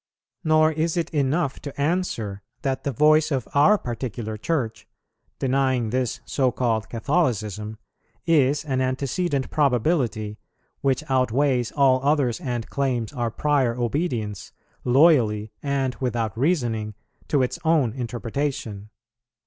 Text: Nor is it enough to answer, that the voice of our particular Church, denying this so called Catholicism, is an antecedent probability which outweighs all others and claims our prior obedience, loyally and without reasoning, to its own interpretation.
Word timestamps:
Nor 0.43 0.71
is 0.71 0.97
it 0.97 1.11
enough 1.11 1.59
to 1.59 1.79
answer, 1.79 2.41
that 2.63 2.83
the 2.83 2.91
voice 2.91 3.29
of 3.29 3.47
our 3.53 3.77
particular 3.77 4.35
Church, 4.35 4.87
denying 5.37 5.91
this 5.91 6.21
so 6.25 6.51
called 6.51 6.89
Catholicism, 6.89 7.77
is 8.25 8.65
an 8.65 8.81
antecedent 8.81 9.51
probability 9.51 10.39
which 10.81 11.03
outweighs 11.07 11.71
all 11.73 11.99
others 12.03 12.39
and 12.41 12.67
claims 12.67 13.13
our 13.13 13.29
prior 13.29 13.75
obedience, 13.75 14.51
loyally 14.83 15.51
and 15.61 15.93
without 15.99 16.35
reasoning, 16.35 16.95
to 17.27 17.43
its 17.43 17.59
own 17.63 17.93
interpretation. 17.93 18.89